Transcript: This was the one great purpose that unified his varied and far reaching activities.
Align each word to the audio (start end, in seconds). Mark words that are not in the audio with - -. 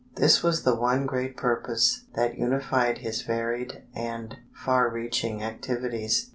This 0.15 0.41
was 0.41 0.63
the 0.63 0.73
one 0.73 1.05
great 1.05 1.37
purpose 1.37 2.05
that 2.15 2.35
unified 2.35 2.97
his 2.97 3.21
varied 3.21 3.83
and 3.93 4.35
far 4.51 4.89
reaching 4.89 5.43
activities. 5.43 6.29